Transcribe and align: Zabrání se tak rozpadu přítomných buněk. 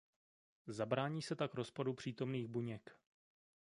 Zabrání 0.67 1.21
se 1.21 1.35
tak 1.35 1.53
rozpadu 1.53 1.93
přítomných 1.93 2.47
buněk. 2.47 2.97